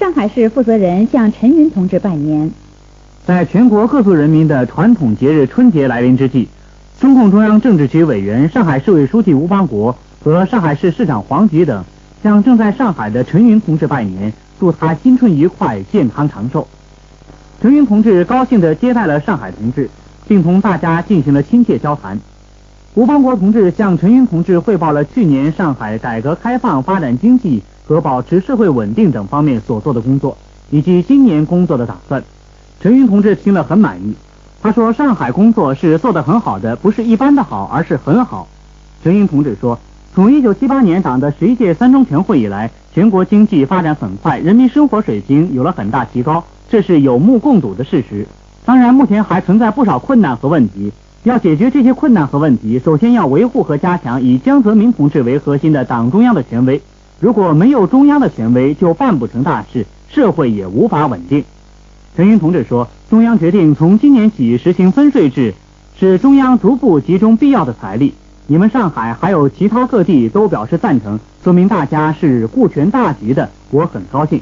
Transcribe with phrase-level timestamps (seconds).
[0.00, 2.50] 上海市负责人向陈云同志拜年。
[3.26, 6.48] 在全国各族人民的传统节日春节来临之际，
[6.98, 9.94] 中共中央政治局委员、上海市委书记吴邦国
[10.24, 11.84] 和上海市市长黄菊等
[12.22, 16.66] 向正在上海的陈云同志拜年，祝他新春愉快、健康长寿。
[17.60, 19.90] 陈云同志高兴地接待了上海同志，
[20.26, 22.18] 并同大家进行了亲切交谈。
[22.94, 30.38] 吴邦国同志向陈云同志汇报了去年上海改革开放、发展经济和保持社会稳定等方面所做的工作，
[30.70, 32.22] 以及今年工作的打算。
[32.80, 34.14] 陈云同志听了很满意，
[34.62, 38.46] 他说：“上海工作是做得很好的，不是一般的好，而是很好。”
[39.02, 39.76] 陈云同志说
[40.14, 48.24] ：“从一九七八年党的十一届三中全会以来，全国经济发展很快，人民生活水平有了很大提高，这是有目共睹的事实。
[48.64, 50.92] 当然，目前还存在不少困难和问题。
[51.24, 56.80] 要解决这些困难和问题，首先要维护和加强以江泽民同志为核心的党中央的权威。
[57.20, 61.44] 如果没有中央的权威，就办不成大事，社会也无法稳定。”
[62.16, 65.54] 陈云同志说：“中央决定从今年起实行分税制，
[65.98, 68.14] 使中央逐步集中必要的财力。
[68.46, 74.40] 你们上海还有其他各地都表示赞成，说明大家是顾全大局的，我很高兴。”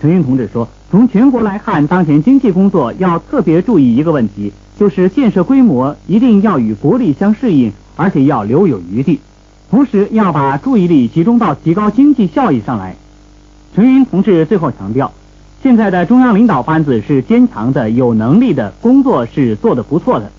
[0.00, 9.20] 陈云同志说：“从全国来看，当前经济工作要特别注意一个问题，就是建设规模一定要与国力相适应，而且要留有余地，
[9.70, 12.96] 同时要把注意力集中到提高经济效益上来。”
[13.74, 15.12] 陈云同志最后强调。
[15.62, 20.30] 现在的中央领导班子是坚强的、有能力的，工作是做得不错的。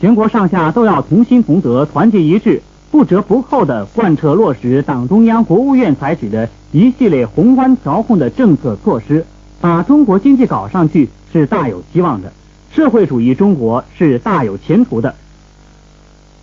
[0.00, 9.26] 全国上下都要同心同德、团结一致，不折不扣地贯彻落实党中央、国务院采取的一系列宏观调控的政策措施，
[9.60, 12.32] 把中国经济搞上去是大有希望的。
[12.72, 15.14] 社会主义中国是大有前途的。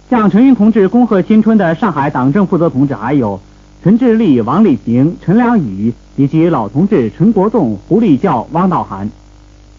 [0.10, 3.42] 向陈云同志恭贺新春的上海党政负责同志还有。
[3.84, 9.10] 陈志立、王立平、陈良宇以及老同志陈国栋、胡立教、汪道涵，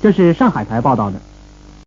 [0.00, 1.20] 这是上海台报道的。